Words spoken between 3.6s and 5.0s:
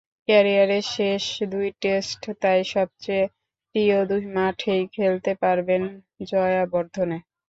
প্রিয় দুই মাঠেই